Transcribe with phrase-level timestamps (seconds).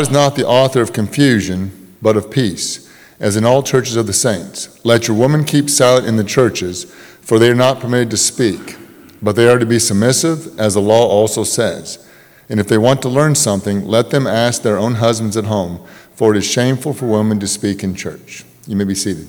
[0.00, 4.06] God is not the author of confusion, but of peace, as in all churches of
[4.06, 4.82] the saints.
[4.82, 6.84] Let your women keep silent in the churches,
[7.20, 8.78] for they are not permitted to speak,
[9.20, 12.08] but they are to be submissive, as the law also says.
[12.48, 15.86] And if they want to learn something, let them ask their own husbands at home,
[16.14, 18.46] for it is shameful for women to speak in church.
[18.66, 19.28] You may be seated.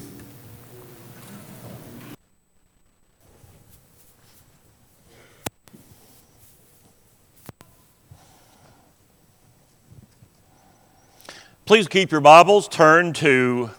[11.72, 13.70] Please keep your Bibles turned to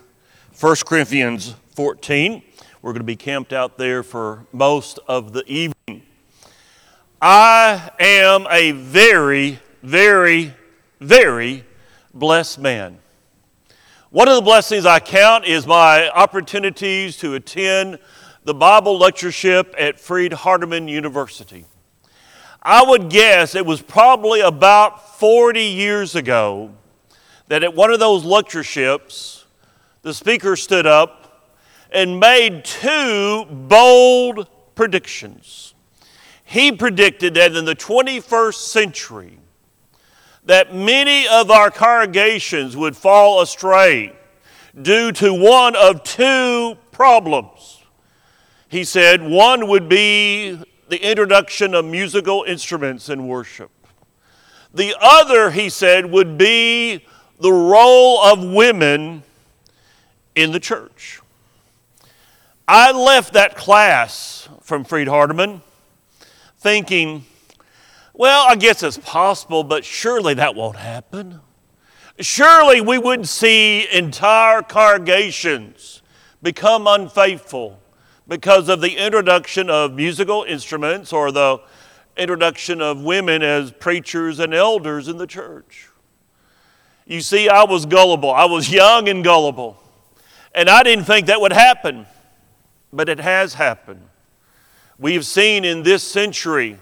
[0.59, 2.43] 1 Corinthians 14.
[2.81, 6.01] We're going to be camped out there for most of the evening.
[7.21, 10.55] I am a very, very,
[11.01, 11.67] very
[12.15, 12.97] blessed man.
[14.09, 17.99] One of the blessings I count is my opportunities to attend
[18.45, 21.67] the Bible lectureship at Freed Hardeman University.
[22.63, 26.71] I would guess it was probably about 40 years ago
[27.49, 29.45] that at one of those lectureships,
[30.03, 31.51] the speaker stood up
[31.91, 35.75] and made two bold predictions.
[36.45, 39.39] He predicted that in the 21st century,
[40.45, 44.13] that many of our congregations would fall astray
[44.81, 47.83] due to one of two problems.
[48.69, 53.71] He said one would be the introduction of musical instruments in worship.
[54.75, 57.07] The other, he said, would be
[57.43, 59.23] the role of women
[60.35, 61.21] in the church.
[62.67, 65.61] I left that class from Freed Hardeman
[66.59, 67.25] thinking,
[68.15, 71.41] well, I guess it's possible, but surely that won't happen.
[72.21, 76.03] Surely we wouldn't see entire congregations
[76.43, 77.81] become unfaithful
[78.29, 81.59] because of the introduction of musical instruments or the
[82.17, 85.89] introduction of women as preachers and elders in the church.
[87.13, 88.31] You see, I was gullible.
[88.31, 89.77] I was young and gullible.
[90.55, 92.07] And I didn't think that would happen,
[92.91, 94.09] but it has happened.
[94.99, 96.79] We've seen in this century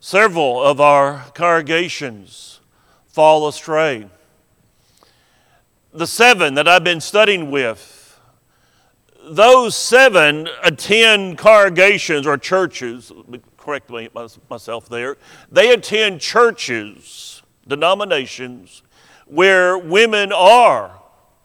[0.00, 2.60] several of our congregations
[3.06, 4.08] fall astray.
[5.92, 8.18] The seven that I've been studying with,
[9.28, 13.12] those seven attend congregations or churches,
[13.58, 14.08] correct me
[14.48, 15.18] myself there,
[15.52, 18.80] they attend churches, denominations
[19.28, 21.00] where women are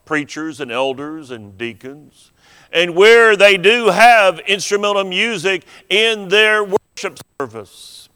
[0.06, 2.32] preachers and elders and deacons,
[2.72, 8.10] and where they do have instrumental music in their worship service.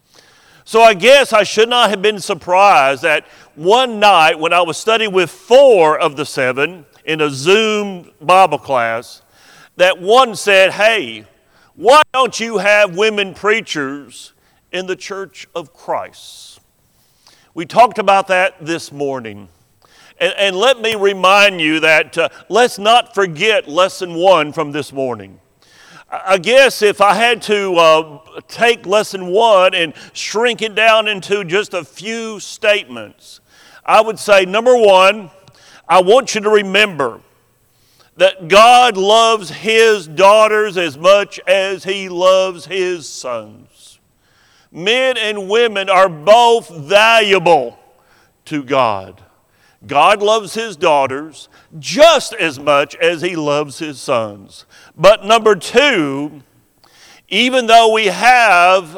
[0.66, 4.78] So I guess I should not have been surprised that one night when I was
[4.78, 9.22] studying with four of the seven in a Zoom Bible class,
[9.78, 11.26] that one said, Hey,
[11.76, 14.34] why don't you have women preachers
[14.72, 16.60] in the church of Christ?
[17.54, 19.48] We talked about that this morning.
[20.20, 24.92] And, and let me remind you that uh, let's not forget lesson one from this
[24.92, 25.40] morning.
[26.10, 31.44] I guess if I had to uh, take lesson one and shrink it down into
[31.44, 33.42] just a few statements,
[33.86, 35.30] I would say number one,
[35.88, 37.22] I want you to remember
[38.16, 44.00] that God loves His daughters as much as He loves His sons.
[44.72, 47.78] Men and women are both valuable
[48.46, 49.22] to God.
[49.86, 54.66] God loves his daughters just as much as he loves his sons.
[54.96, 56.42] But number two,
[57.30, 58.98] even though we have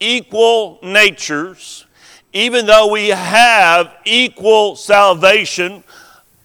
[0.00, 1.86] equal natures,
[2.32, 5.84] even though we have equal salvation,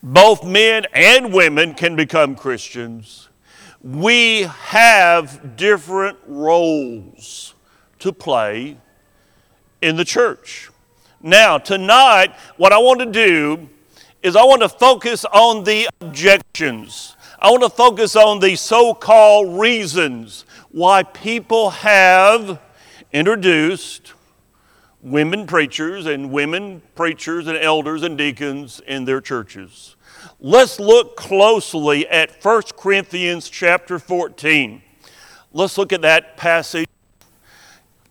[0.03, 3.29] both men and women can become Christians.
[3.83, 7.53] We have different roles
[7.99, 8.77] to play
[9.81, 10.70] in the church.
[11.23, 13.69] Now, tonight, what I want to do
[14.23, 17.15] is I want to focus on the objections.
[17.37, 22.59] I want to focus on the so called reasons why people have
[23.11, 24.13] introduced
[25.03, 29.95] women preachers and women preachers and elders and deacons in their churches.
[30.39, 34.81] Let's look closely at 1 Corinthians chapter 14.
[35.53, 36.87] Let's look at that passage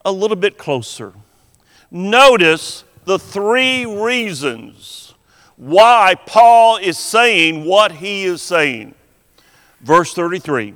[0.04, 1.12] a little bit closer.
[1.90, 5.14] Notice the three reasons
[5.56, 8.94] why Paul is saying what he is saying.
[9.80, 10.74] Verse 33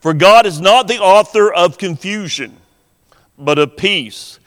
[0.00, 2.58] For God is not the author of confusion,
[3.38, 4.38] but of peace,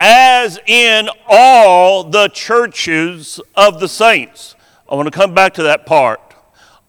[0.00, 4.54] as in all the churches of the saints.
[4.88, 6.20] I want to come back to that part.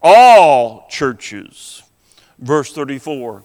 [0.02, 1.84] All churches.
[2.40, 3.44] Verse 34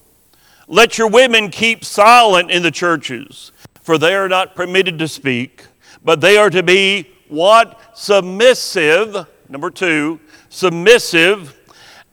[0.69, 5.67] Let your women keep silent in the churches, for they are not permitted to speak
[6.05, 7.81] but they are to be what?
[7.95, 11.57] Submissive, number two, submissive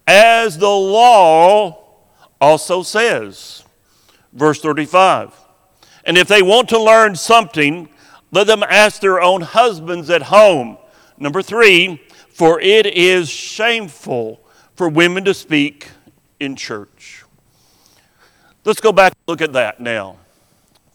[0.07, 1.85] as the law
[2.39, 3.63] also says.
[4.33, 5.33] Verse 35.
[6.05, 7.89] And if they want to learn something,
[8.31, 10.77] let them ask their own husbands at home.
[11.17, 14.39] Number three, for it is shameful
[14.75, 15.89] for women to speak
[16.39, 17.23] in church.
[18.63, 20.17] Let's go back and look at that now.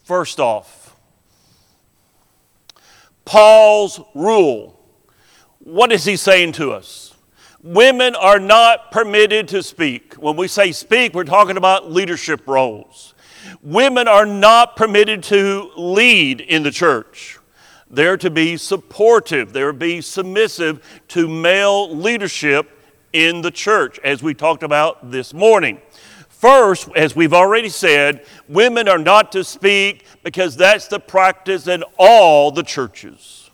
[0.05, 0.82] First off,
[3.25, 4.79] Paul's rule.
[5.59, 7.15] What is he saying to us?
[7.63, 10.15] Women are not permitted to speak.
[10.15, 13.15] When we say speak, we're talking about leadership roles.
[13.63, 17.39] Women are not permitted to lead in the church.
[17.89, 22.71] They're to be supportive, they're to be submissive to male leadership
[23.13, 25.81] in the church, as we talked about this morning.
[26.43, 31.85] First, as we've already said, women are not to speak because that's the practice in
[31.97, 33.49] all the churches.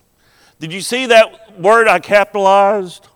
[0.58, 3.06] Did you see that word I capitalized?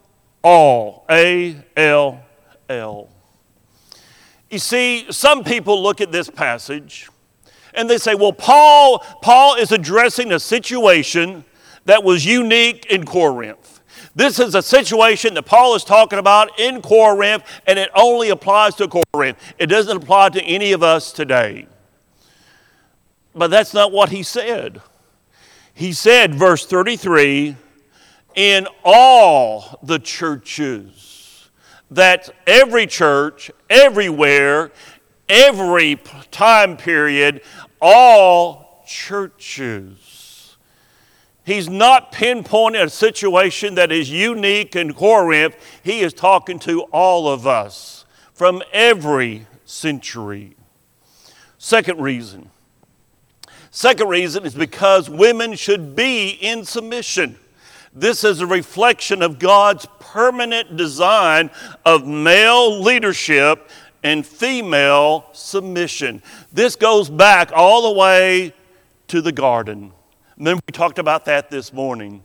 [0.43, 1.07] All.
[1.09, 2.23] A L
[2.69, 3.09] L.
[4.51, 7.09] You see, some people look at this passage
[7.73, 11.47] and they say, well, Paul, Paul is addressing a situation
[11.87, 13.72] that was unique in Corinth.
[14.15, 18.75] This is a situation that Paul is talking about in Corinth, and it only applies
[18.77, 19.39] to Corinth.
[19.59, 21.67] It doesn't apply to any of us today.
[23.35, 24.83] But that's not what he said.
[25.73, 27.57] He said, verse 33,
[28.35, 31.49] in all the churches,
[31.91, 34.71] that every church, everywhere,
[35.29, 35.99] every
[36.31, 37.41] time period,
[37.81, 40.12] all churches.
[41.45, 45.57] He's not pinpointing a situation that is unique in Corinth.
[45.83, 50.57] He is talking to all of us from every century.
[51.59, 52.51] Second reason.
[53.71, 57.39] Second reason is because women should be in submission.
[57.95, 61.51] This is a reflection of God's permanent design
[61.85, 63.69] of male leadership
[64.03, 66.23] and female submission.
[66.53, 68.55] This goes back all the way
[69.09, 69.93] to the garden.
[70.39, 72.25] Remember, we talked about that this morning.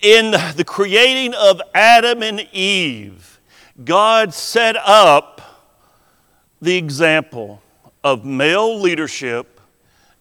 [0.00, 3.40] In the creating of Adam and Eve,
[3.84, 5.40] God set up
[6.60, 7.62] the example
[8.02, 9.60] of male leadership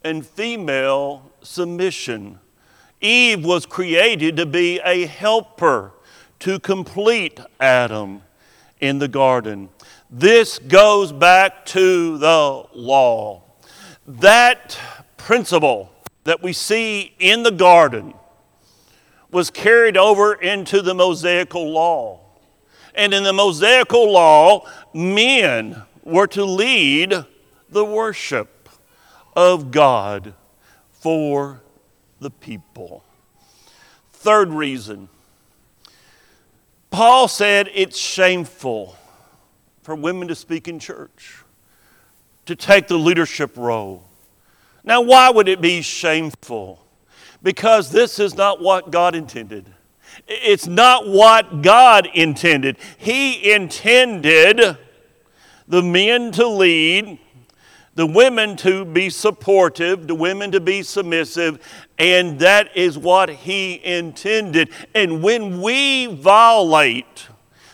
[0.04, 2.40] and female submission.
[3.02, 5.94] Eve was created to be a helper
[6.40, 8.22] to complete Adam
[8.80, 9.70] in the garden.
[10.10, 13.44] This goes back to the law.
[14.08, 14.78] That
[15.18, 15.91] principle
[16.24, 18.14] that we see in the garden
[19.32, 22.20] was carried over into the Mosaical law.
[22.94, 27.26] And in the Mosaical law, men were to lead
[27.70, 28.70] the worship
[29.36, 30.34] of God
[30.92, 31.62] for
[32.20, 33.04] the people.
[34.12, 35.10] Third reason
[36.92, 38.98] Paul said it's shameful
[39.82, 41.42] for women to speak in church,
[42.46, 44.04] to take the leadership role.
[44.84, 46.84] Now, why would it be shameful?
[47.44, 49.66] Because this is not what God intended.
[50.28, 52.78] It's not what God intended.
[52.98, 54.78] He intended
[55.68, 57.20] the men to lead,
[57.96, 61.60] the women to be supportive, the women to be submissive,
[61.98, 64.70] and that is what He intended.
[64.94, 67.28] And when we violate,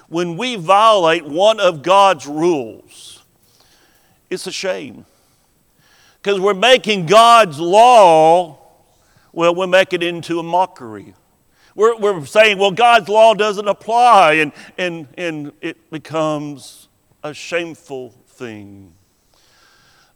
[0.09, 3.23] when we violate one of God's rules,
[4.29, 5.05] it's a shame
[6.27, 8.59] because we're making God's law,
[9.31, 11.13] well, we're making it into a mockery.
[11.73, 16.89] We're, we're saying, well, God's law doesn't apply, and, and, and it becomes
[17.23, 18.91] a shameful thing.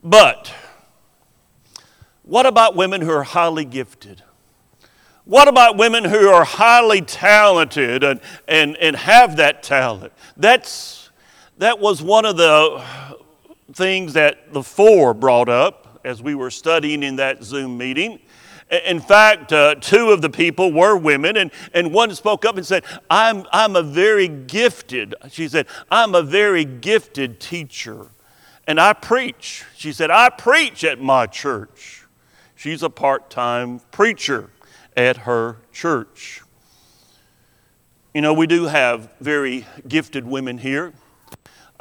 [0.03, 0.53] But
[2.23, 4.21] what about women who are highly gifted?
[5.23, 10.11] What about women who are highly talented and, and, and have that talent?
[10.35, 11.09] That's,
[11.59, 12.83] that was one of the
[13.71, 18.19] things that the four brought up as we were studying in that Zoom meeting.
[18.85, 22.65] In fact, uh, two of the people were women, and, and one spoke up and
[22.65, 28.07] said, I'm, I'm a very gifted, she said, I'm a very gifted teacher.
[28.67, 29.65] And I preach.
[29.75, 32.05] She said, I preach at my church.
[32.55, 34.51] She's a part time preacher
[34.95, 36.41] at her church.
[38.13, 40.93] You know, we do have very gifted women here.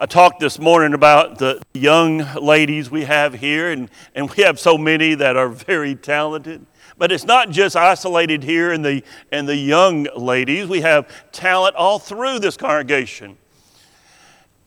[0.02, 4.58] I talked this morning about the young ladies we have here, and, and we have
[4.58, 6.64] so many that are very talented.
[6.96, 11.76] But it's not just isolated here in the, in the young ladies, we have talent
[11.76, 13.36] all through this congregation.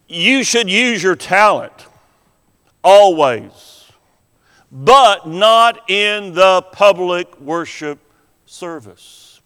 [0.07, 1.87] You should use your talent
[2.83, 3.91] always,
[4.71, 7.97] but not in the public worship
[8.45, 9.41] service.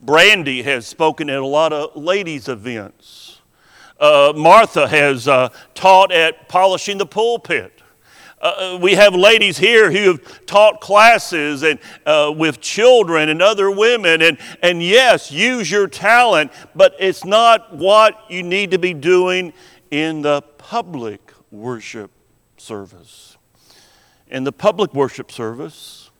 [0.00, 3.27] Brandy has spoken at a lot of ladies' events.
[3.98, 7.78] Uh, Martha has uh, taught at polishing the pulpit.
[8.40, 13.42] Uh, uh, we have ladies here who have taught classes and uh, with children and
[13.42, 18.78] other women and, and yes use your talent but it's not what you need to
[18.78, 19.52] be doing
[19.90, 22.12] in the public worship
[22.56, 23.36] service
[24.28, 26.10] in the public worship service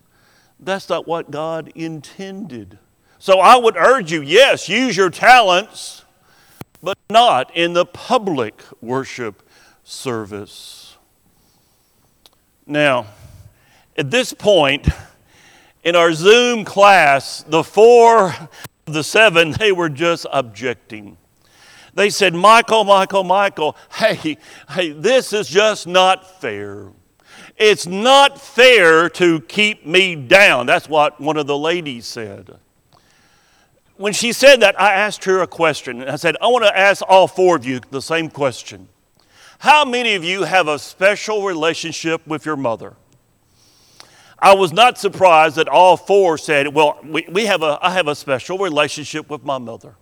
[0.58, 2.78] that's not what god intended
[3.20, 6.04] so i would urge you yes use your talents
[6.82, 9.42] but not in the public worship
[9.84, 10.88] service
[12.68, 13.06] now,
[13.96, 14.88] at this point
[15.82, 18.26] in our Zoom class, the four,
[18.86, 21.16] of the seven, they were just objecting.
[21.94, 24.36] They said, Michael, Michael, Michael, hey,
[24.68, 26.92] hey, this is just not fair.
[27.56, 30.66] It's not fair to keep me down.
[30.66, 32.58] That's what one of the ladies said.
[33.98, 36.04] When she said that, I asked her a question.
[36.04, 38.88] I said, I want to ask all four of you the same question.
[39.58, 42.94] How many of you have a special relationship with your mother?
[44.38, 48.06] I was not surprised that all four said, Well, we, we have a, I have
[48.06, 49.96] a special relationship with my mother.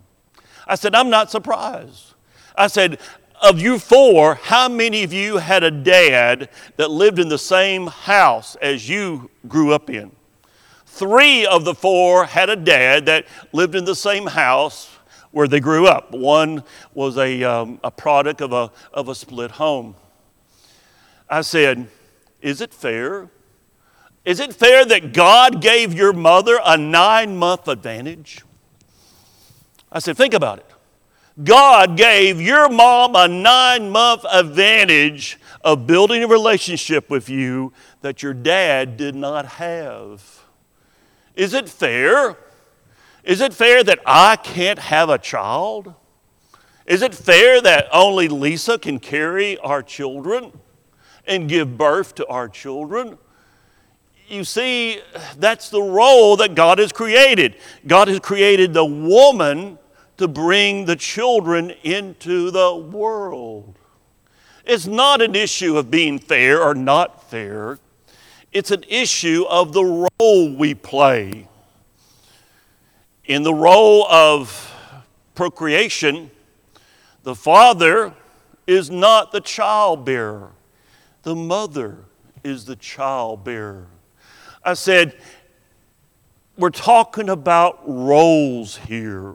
[0.66, 2.12] I said, I'm not surprised.
[2.54, 2.98] I said,
[3.40, 7.86] Of you four, how many of you had a dad that lived in the same
[7.86, 10.12] house as you grew up in?
[10.96, 14.88] Three of the four had a dad that lived in the same house
[15.30, 16.12] where they grew up.
[16.12, 19.94] One was a, um, a product of a, of a split home.
[21.28, 21.88] I said,
[22.40, 23.28] Is it fair?
[24.24, 28.40] Is it fair that God gave your mother a nine month advantage?
[29.92, 30.70] I said, Think about it.
[31.44, 38.22] God gave your mom a nine month advantage of building a relationship with you that
[38.22, 40.35] your dad did not have.
[41.36, 42.36] Is it fair
[43.26, 45.92] is it fair that I can't have a child?
[46.86, 50.52] Is it fair that only Lisa can carry our children
[51.26, 53.18] and give birth to our children?
[54.28, 55.00] You see,
[55.38, 57.56] that's the role that God has created.
[57.84, 59.80] God has created the woman
[60.18, 63.74] to bring the children into the world.
[64.64, 67.80] It's not an issue of being fair or not fair,
[68.52, 71.48] it's an issue of the role we play.
[73.24, 74.72] In the role of
[75.34, 76.30] procreation,
[77.22, 78.14] the father
[78.66, 80.50] is not the childbearer,
[81.22, 81.98] the mother
[82.44, 83.86] is the childbearer.
[84.64, 85.16] I said,
[86.56, 89.34] we're talking about roles here.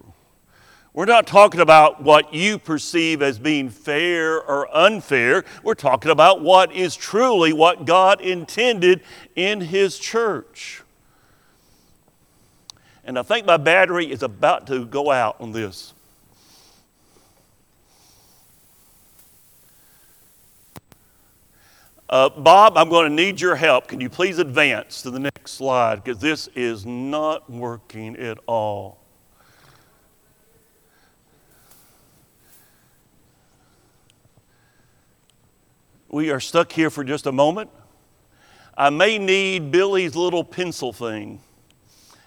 [0.93, 5.45] We're not talking about what you perceive as being fair or unfair.
[5.63, 9.01] We're talking about what is truly what God intended
[9.33, 10.83] in His church.
[13.05, 15.93] And I think my battery is about to go out on this.
[22.09, 23.87] Uh, Bob, I'm going to need your help.
[23.87, 26.03] Can you please advance to the next slide?
[26.03, 29.00] Because this is not working at all.
[36.11, 37.69] We are stuck here for just a moment.
[38.77, 41.39] I may need Billy's little pencil thing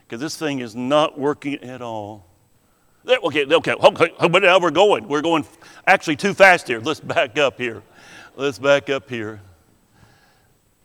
[0.03, 2.27] because this thing is not working at all.
[3.07, 5.07] Okay, okay, okay, but now we're going.
[5.07, 5.45] We're going
[5.87, 6.81] actually too fast here.
[6.81, 7.83] Let's back up here.
[8.37, 9.43] Let's back up here.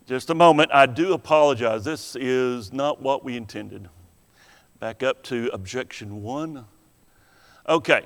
[0.06, 0.70] Just a moment.
[0.74, 1.84] I do apologize.
[1.84, 3.88] This is not what we intended.
[4.78, 6.66] Back up to objection one.
[7.66, 8.04] Okay.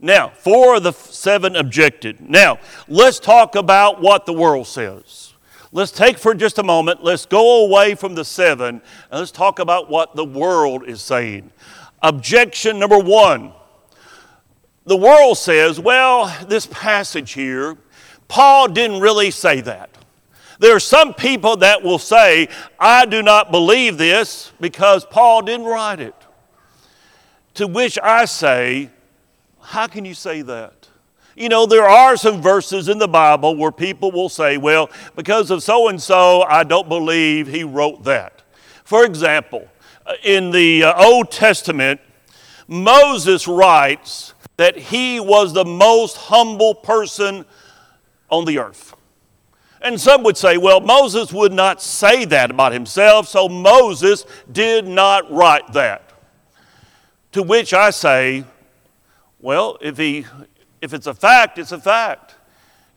[0.00, 2.20] Now, four of the seven objected.
[2.20, 5.32] Now, let's talk about what the world says
[5.72, 9.58] let's take for just a moment, let's go away from the seven, and let's talk
[9.58, 11.50] about what the world is saying.
[12.02, 13.52] Objection number one
[14.86, 17.76] the world says, well, this passage here,
[18.28, 19.90] Paul didn't really say that.
[20.60, 22.48] There are some people that will say,
[22.78, 26.14] I do not believe this because Paul didn't write it.
[27.54, 28.90] To which I say,
[29.66, 30.88] how can you say that?
[31.34, 35.50] You know, there are some verses in the Bible where people will say, well, because
[35.50, 38.42] of so and so, I don't believe he wrote that.
[38.84, 39.66] For example,
[40.06, 42.00] uh, in the uh, Old Testament,
[42.68, 47.44] Moses writes that he was the most humble person
[48.30, 48.94] on the earth.
[49.82, 54.86] And some would say, well, Moses would not say that about himself, so Moses did
[54.86, 56.12] not write that.
[57.32, 58.44] To which I say,
[59.46, 60.26] well, if he
[60.82, 62.34] if it's a fact, it's a fact.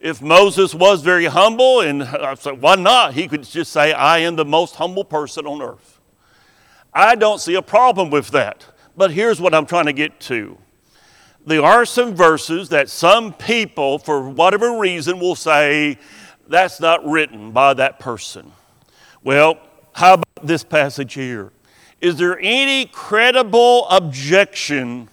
[0.00, 3.14] If Moses was very humble, and uh, I said, why not?
[3.14, 6.00] He could just say, I am the most humble person on earth.
[6.92, 8.66] I don't see a problem with that.
[8.96, 10.58] But here's what I'm trying to get to.
[11.46, 15.98] There are some verses that some people, for whatever reason, will say
[16.48, 18.50] that's not written by that person.
[19.22, 19.56] Well,
[19.92, 21.52] how about this passage here?
[22.00, 25.08] Is there any credible objection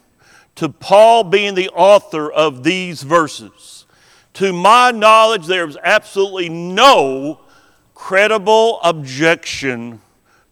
[0.58, 3.86] to Paul being the author of these verses?
[4.34, 7.42] To my knowledge, there's absolutely no
[7.96, 10.02] credible objection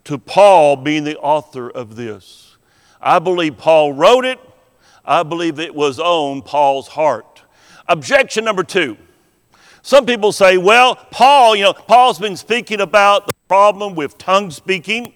[0.05, 2.57] to Paul being the author of this.
[3.01, 4.39] I believe Paul wrote it.
[5.03, 7.43] I believe it was on Paul's heart.
[7.87, 8.97] Objection number two.
[9.83, 14.49] Some people say, well, Paul, you know, Paul's been speaking about the problem with tongue
[14.49, 15.13] speaking.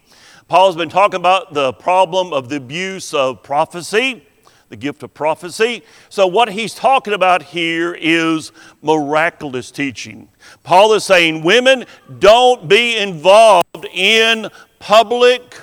[0.47, 4.27] Paul's been talking about the problem of the abuse of prophecy,
[4.69, 5.83] the gift of prophecy.
[6.09, 10.29] So, what he's talking about here is miraculous teaching.
[10.63, 11.85] Paul is saying, women,
[12.19, 14.49] don't be involved in
[14.79, 15.59] public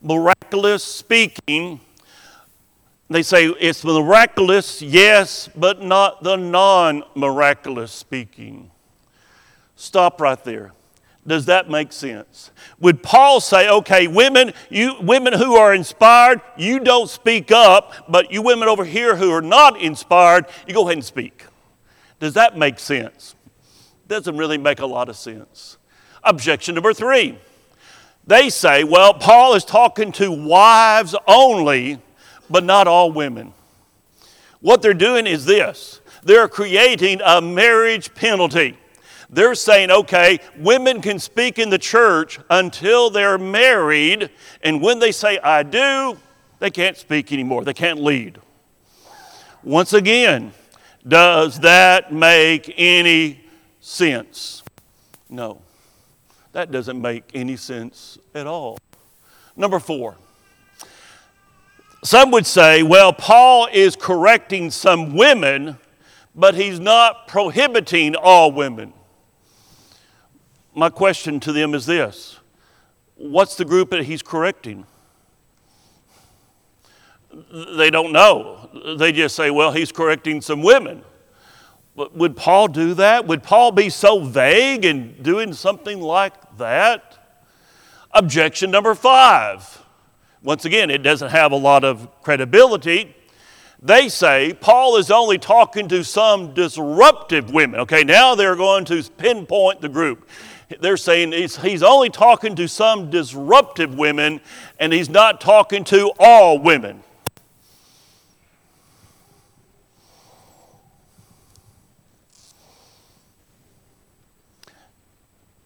[0.00, 1.80] miraculous speaking
[3.10, 8.70] they say it's miraculous, yes, but not the non miraculous speaking.
[9.76, 10.72] Stop right there.
[11.28, 12.50] Does that make sense?
[12.80, 18.32] Would Paul say, okay, women, you women who are inspired, you don't speak up, but
[18.32, 21.44] you women over here who are not inspired, you go ahead and speak.
[22.18, 23.34] Does that make sense?
[24.08, 25.76] Doesn't really make a lot of sense.
[26.24, 27.38] Objection number three.
[28.26, 31.98] They say, well, Paul is talking to wives only
[32.50, 33.52] but not all women.
[34.60, 38.78] What they're doing is this they're creating a marriage penalty.
[39.30, 44.30] They're saying, okay, women can speak in the church until they're married,
[44.62, 46.16] and when they say, I do,
[46.60, 47.64] they can't speak anymore.
[47.64, 48.38] They can't lead.
[49.62, 50.52] Once again,
[51.06, 53.44] does that make any
[53.80, 54.62] sense?
[55.28, 55.60] No,
[56.52, 58.78] that doesn't make any sense at all.
[59.56, 60.16] Number four.
[62.04, 65.78] Some would say, well, Paul is correcting some women,
[66.34, 68.92] but he's not prohibiting all women.
[70.78, 72.38] My question to them is this
[73.16, 74.86] What's the group that he's correcting?
[77.76, 78.70] They don't know.
[78.96, 81.02] They just say, well, he's correcting some women.
[81.96, 83.26] But would Paul do that?
[83.26, 87.18] Would Paul be so vague in doing something like that?
[88.12, 89.82] Objection number five
[90.44, 93.16] once again, it doesn't have a lot of credibility.
[93.82, 97.80] They say Paul is only talking to some disruptive women.
[97.80, 100.28] Okay, now they're going to pinpoint the group.
[100.80, 104.40] They're saying he's, he's only talking to some disruptive women
[104.78, 107.02] and he's not talking to all women.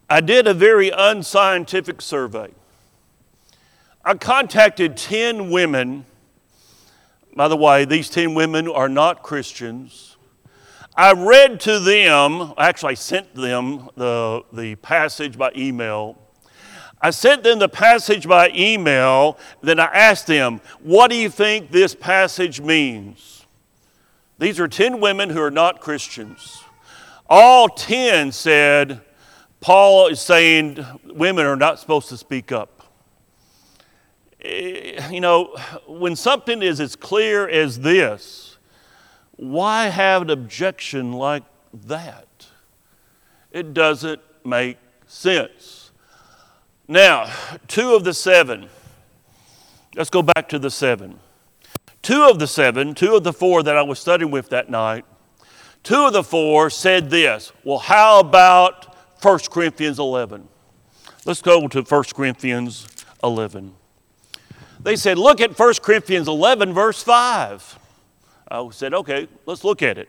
[0.08, 2.50] I did a very unscientific survey.
[4.04, 6.04] I contacted 10 women.
[7.34, 10.11] By the way, these 10 women are not Christians.
[10.94, 16.18] I read to them, actually, I sent them the, the passage by email.
[17.00, 21.70] I sent them the passage by email, then I asked them, What do you think
[21.70, 23.46] this passage means?
[24.38, 26.62] These are 10 women who are not Christians.
[27.28, 29.00] All 10 said,
[29.60, 32.82] Paul is saying women are not supposed to speak up
[34.40, 38.51] eh, you know, when something is as clear as this,
[39.42, 42.46] why have an objection like that?
[43.50, 44.78] It doesn't make
[45.08, 45.90] sense.
[46.86, 47.28] Now,
[47.66, 48.68] two of the seven,
[49.96, 51.18] let's go back to the seven.
[52.02, 55.04] Two of the seven, two of the four that I was studying with that night,
[55.82, 57.52] two of the four said this.
[57.64, 60.46] Well, how about 1 Corinthians 11?
[61.24, 62.86] Let's go to 1 Corinthians
[63.24, 63.74] 11.
[64.80, 67.80] They said, Look at 1 Corinthians 11, verse 5.
[68.52, 70.08] I said, Okay, let's look at it.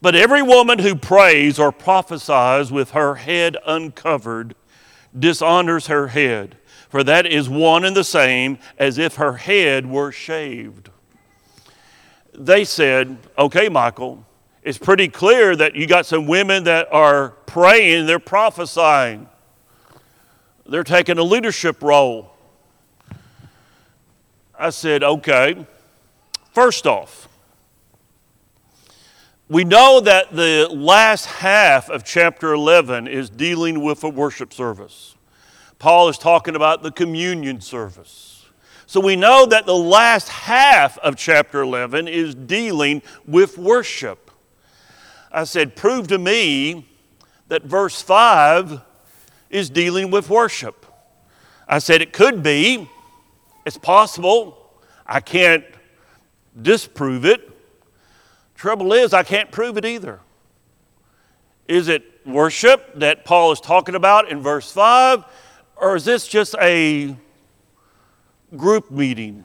[0.00, 4.54] But every woman who prays or prophesies with her head uncovered
[5.18, 6.56] dishonors her head,
[6.88, 10.90] for that is one and the same as if her head were shaved.
[12.32, 14.24] They said, Okay, Michael,
[14.62, 19.28] it's pretty clear that you got some women that are praying, they're prophesying,
[20.64, 22.34] they're taking a leadership role.
[24.58, 25.66] I said, okay.
[26.52, 27.28] First off,
[29.48, 35.14] we know that the last half of chapter 11 is dealing with a worship service.
[35.78, 38.44] Paul is talking about the communion service.
[38.86, 44.30] So we know that the last half of chapter 11 is dealing with worship.
[45.30, 46.86] I said, prove to me
[47.48, 48.80] that verse 5
[49.50, 50.86] is dealing with worship.
[51.66, 52.88] I said, it could be
[53.68, 54.72] it's possible.
[55.06, 55.64] I can't
[56.62, 57.57] disprove it.
[58.58, 60.18] Trouble is, I can't prove it either.
[61.68, 65.24] Is it worship that Paul is talking about in verse 5?
[65.76, 67.16] Or is this just a
[68.56, 69.44] group meeting?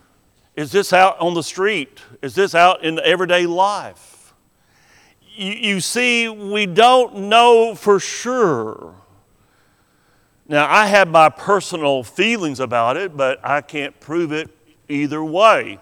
[0.55, 1.99] Is this out on the street?
[2.23, 4.33] Is this out in everyday life?
[5.35, 8.95] You, you see, we don't know for sure.
[10.47, 14.49] Now, I have my personal feelings about it, but I can't prove it
[14.89, 15.79] either way.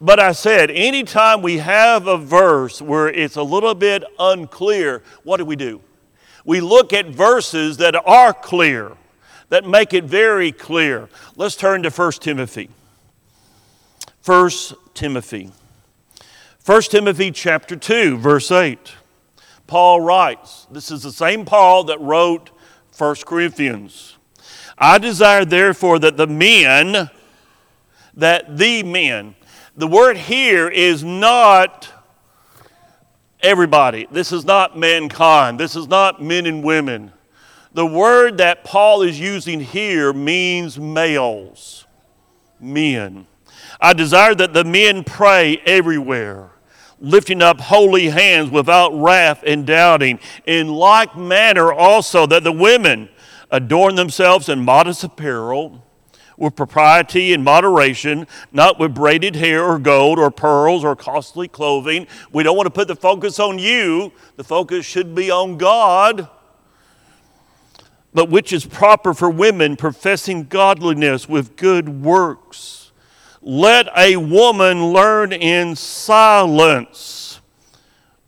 [0.00, 5.38] But I said, anytime we have a verse where it's a little bit unclear, what
[5.38, 5.80] do we do?
[6.44, 8.92] We look at verses that are clear,
[9.48, 11.08] that make it very clear.
[11.34, 12.68] Let's turn to 1 Timothy.
[14.24, 14.50] 1
[14.92, 15.50] Timothy.
[16.64, 18.92] 1 Timothy chapter 2, verse 8.
[19.66, 22.50] Paul writes, this is the same Paul that wrote
[22.98, 24.16] 1 Corinthians.
[24.76, 27.08] I desire therefore that the men,
[28.14, 29.34] that the men,
[29.76, 31.92] the word here is not
[33.40, 34.06] everybody.
[34.10, 35.60] This is not mankind.
[35.60, 37.12] This is not men and women.
[37.74, 41.86] The word that Paul is using here means males,
[42.58, 43.26] men.
[43.78, 46.52] I desire that the men pray everywhere,
[46.98, 50.20] lifting up holy hands without wrath and doubting.
[50.46, 53.10] In like manner also that the women
[53.50, 55.82] adorn themselves in modest apparel
[56.36, 62.06] with propriety and moderation, not with braided hair or gold or pearls or costly clothing.
[62.32, 66.28] We don't want to put the focus on you, the focus should be on God.
[68.12, 72.92] But which is proper for women professing godliness with good works.
[73.42, 77.40] Let a woman learn in silence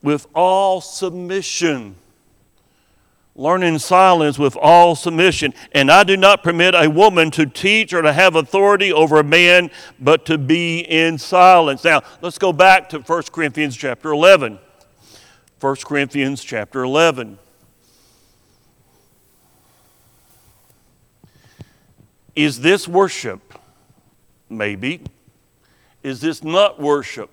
[0.03, 1.97] with all submission
[3.38, 5.55] learn in silence with all submission.
[5.72, 9.24] And I do not permit a woman to teach or to have authority over a
[9.24, 11.85] man, but to be in silence.
[11.85, 14.59] Now, let's go back to 1 Corinthians chapter 11.
[15.61, 17.38] 1 Corinthians chapter 11.
[22.35, 23.55] Is this worship?
[24.48, 25.03] Maybe.
[26.03, 27.31] Is this not worship?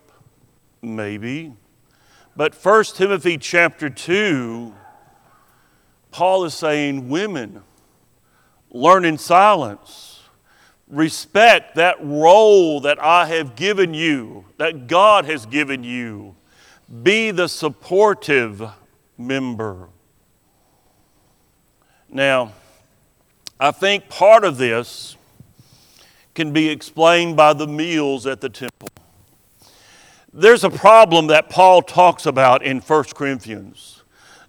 [0.81, 1.53] Maybe.
[2.35, 4.73] But 1 Timothy chapter 2
[6.15, 7.61] Paul is saying, women,
[8.71, 10.21] learn in silence.
[10.87, 16.37] Respect that role that I have given you, that God has given you.
[17.03, 18.63] Be the supportive
[19.17, 19.89] member.
[22.07, 22.53] Now,
[23.59, 25.17] I think part of this
[26.33, 28.87] can be explained by the meals at the temple.
[30.31, 34.03] There's a problem that Paul talks about in 1 Corinthians.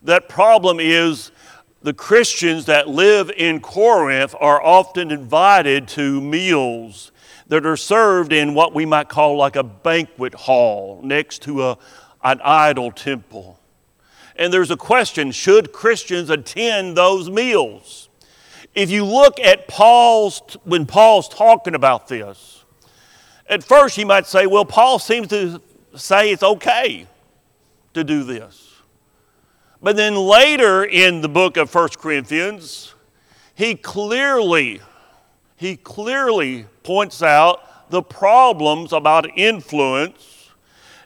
[0.05, 1.33] That problem is
[1.83, 7.13] the Christians that live in Corinth are often invited to meals
[7.49, 11.79] that are served in what we might call like a banquet hall next to a,
[12.25, 13.59] an idol temple.
[14.35, 18.09] And there's a question should Christians attend those meals?
[18.75, 22.65] If you look at Paul's, when Paul's talking about this,
[23.49, 25.63] at first you might say, well, Paul seems to
[25.95, 27.07] say it's okay
[27.95, 28.76] to do this.
[29.83, 32.95] But then later in the book of 1 Corinthians,
[33.55, 34.81] he clearly,
[35.57, 40.51] he clearly points out the problems about influence,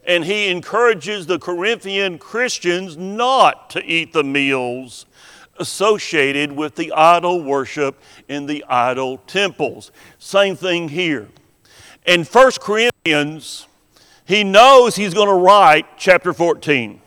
[0.07, 5.07] and he encourages the Corinthian Christians not to eat the meals
[5.59, 9.93] associated with the idol worship in the idol temples.
[10.19, 11.29] Same thing here.
[12.07, 13.67] In 1 Corinthians,
[14.25, 17.01] he knows he's going to write chapter 14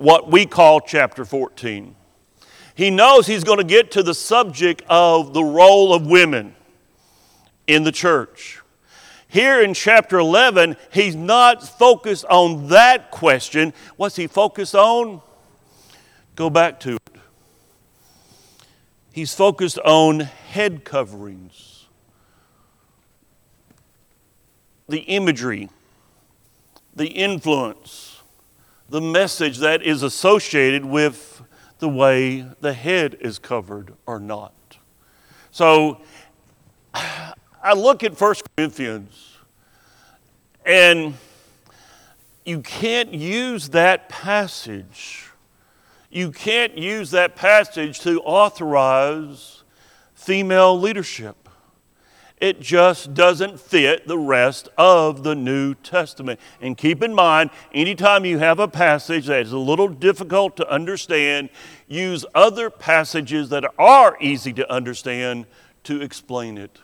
[0.00, 1.94] what we call chapter 14.
[2.74, 6.54] He knows he's going to get to the subject of the role of women
[7.66, 8.62] in the church.
[9.28, 13.74] Here in chapter 11, he's not focused on that question.
[13.96, 15.20] What's he focused on?
[16.34, 17.16] Go back to it.
[19.12, 21.88] He's focused on head coverings,
[24.88, 25.68] the imagery,
[26.96, 28.19] the influence
[28.90, 31.42] the message that is associated with
[31.78, 34.52] the way the head is covered or not.
[35.52, 36.00] So
[36.92, 39.36] I look at 1 Corinthians
[40.66, 41.14] and
[42.44, 45.26] you can't use that passage.
[46.10, 49.62] You can't use that passage to authorize
[50.14, 51.39] female leadership
[52.40, 56.40] it just doesn't fit the rest of the New Testament.
[56.60, 60.68] And keep in mind, anytime you have a passage that is a little difficult to
[60.68, 61.50] understand,
[61.86, 65.46] use other passages that are easy to understand
[65.84, 66.78] to explain it.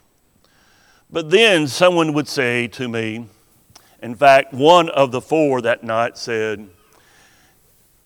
[1.11, 3.27] But then someone would say to me,
[4.03, 6.69] in fact, one of the four that night said,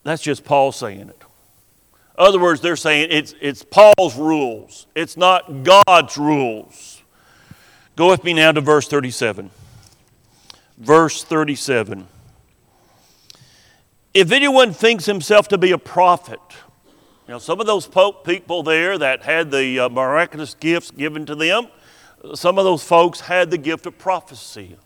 [0.04, 1.24] That's just Paul saying it.
[2.18, 6.99] In other words, they're saying it's, it's Paul's rules, it's not God's rules.
[7.96, 9.50] Go with me now to verse 37.
[10.78, 12.06] Verse 37.
[14.12, 16.40] If anyone thinks himself to be a prophet,
[17.28, 21.26] you know, some of those Pope people there that had the uh, miraculous gifts given
[21.26, 21.68] to them,
[22.34, 24.76] some of those folks had the gift of prophecy.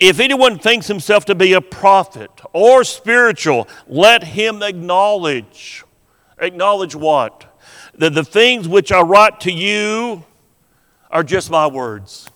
[0.00, 5.84] If anyone thinks himself to be a prophet or spiritual, let him acknowledge.
[6.38, 7.46] Acknowledge what?
[7.94, 10.24] That the things which I write to you
[11.10, 12.28] are just my words.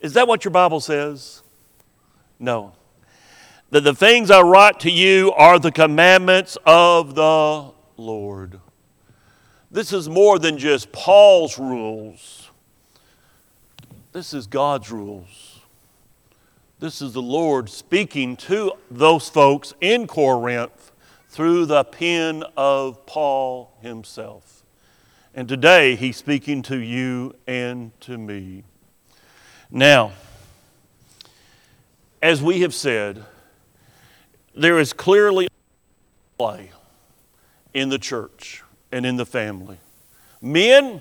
[0.00, 1.42] Is that what your Bible says?
[2.38, 2.72] No.
[3.70, 8.60] That the things I write to you are the commandments of the Lord.
[9.70, 12.50] This is more than just Paul's rules.
[14.12, 15.60] This is God's rules.
[16.80, 20.90] This is the Lord speaking to those folks in Corinth
[21.28, 24.61] through the pen of Paul himself.
[25.34, 28.64] And today he's speaking to you and to me.
[29.70, 30.12] Now,
[32.20, 33.24] as we have said,
[34.54, 36.70] there is clearly a play
[37.72, 39.78] in the church and in the family.
[40.42, 41.00] Men,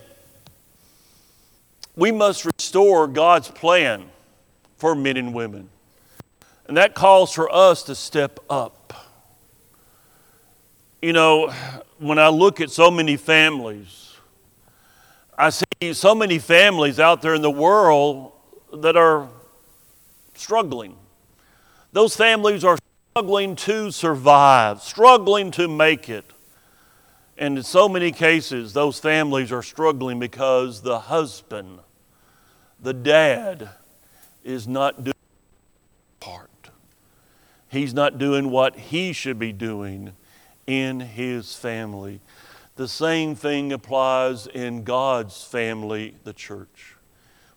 [1.97, 4.05] we must restore God's plan
[4.77, 5.69] for men and women.
[6.67, 8.93] And that calls for us to step up.
[11.01, 11.51] You know,
[11.97, 14.10] when I look at so many families,
[15.41, 18.31] I see so many families out there in the world
[18.71, 19.27] that are
[20.35, 20.95] struggling.
[21.93, 22.77] Those families are
[23.09, 26.25] struggling to survive, struggling to make it.
[27.39, 31.79] And in so many cases, those families are struggling because the husband,
[32.79, 33.67] the dad,
[34.43, 35.15] is not doing
[36.19, 36.69] part.
[37.67, 40.13] He's not doing what he should be doing
[40.67, 42.21] in his family.
[42.75, 46.95] The same thing applies in God's family, the church.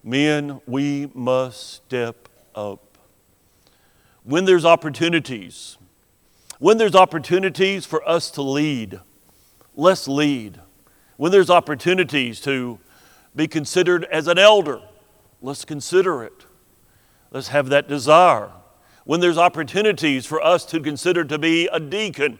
[0.02, 2.98] Men, we must step up.
[4.24, 5.78] When there's opportunities,
[6.58, 9.00] when there's opportunities for us to lead,
[9.74, 10.60] let's lead.
[11.16, 12.78] When there's opportunities to
[13.36, 14.80] be considered as an elder,
[15.40, 16.44] let's consider it.
[17.30, 18.50] Let's have that desire.
[19.04, 22.38] When there's opportunities for us to consider to be a deacon,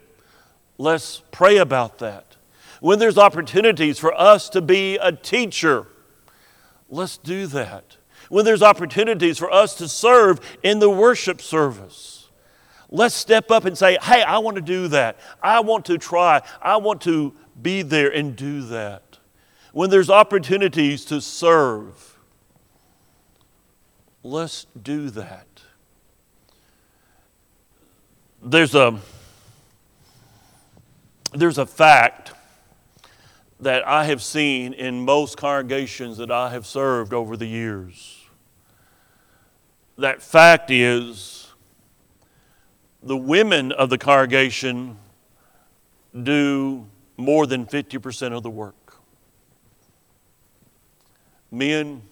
[0.79, 2.34] let's pray about that.
[2.85, 5.87] When there's opportunities for us to be a teacher,
[6.91, 7.97] let's do that.
[8.29, 12.29] When there's opportunities for us to serve in the worship service,
[12.91, 15.19] let's step up and say, Hey, I want to do that.
[15.43, 16.43] I want to try.
[16.61, 19.17] I want to be there and do that.
[19.73, 22.19] When there's opportunities to serve,
[24.23, 25.47] let's do that.
[28.43, 29.01] There's a,
[31.33, 32.35] there's a fact
[33.61, 38.21] that I have seen in most congregations that I have served over the years.
[39.97, 41.53] That fact is
[43.03, 44.99] the women of the congregation
[46.21, 46.87] do
[47.17, 48.97] more than 50% of the work.
[51.51, 52.03] Men,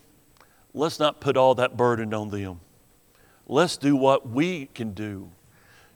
[0.72, 2.60] let's not put all that burden on them.
[3.46, 5.30] Let's do what we can do.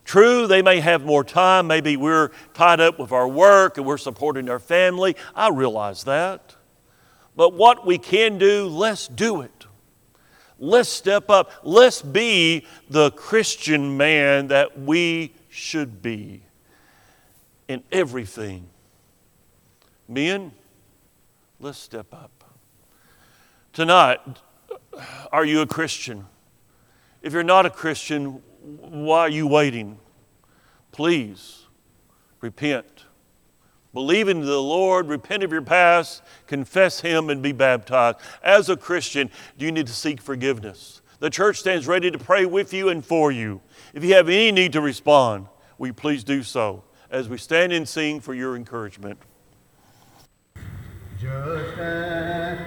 [0.07, 1.67] True, they may have more time.
[1.67, 5.17] Maybe we're tied up with our work and we're supporting our family.
[5.35, 6.55] I realize that.
[7.35, 9.65] But what we can do, let's do it.
[10.59, 11.51] Let's step up.
[11.61, 16.41] Let's be the Christian man that we should be
[17.67, 18.69] in everything.
[20.07, 20.53] Men,
[21.59, 22.45] let's step up.
[23.73, 24.21] Tonight,
[25.33, 26.27] are you a Christian?
[27.21, 29.97] If you're not a Christian, why are you waiting?
[30.91, 31.65] Please
[32.41, 33.05] repent.
[33.93, 38.17] Believe in the Lord, repent of your past, confess Him, and be baptized.
[38.43, 41.01] As a Christian, do you need to seek forgiveness?
[41.19, 43.61] The church stands ready to pray with you and for you.
[43.93, 47.73] If you have any need to respond, will you please do so as we stand
[47.73, 49.17] and sing for your encouragement?
[51.19, 52.59] Just as